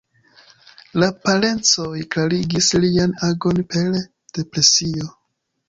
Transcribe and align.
La 1.03 1.09
parencoj 1.27 2.01
klarigis 2.17 2.71
lian 2.87 3.15
agon 3.29 3.63
per 3.71 4.03
depresio. 4.39 5.15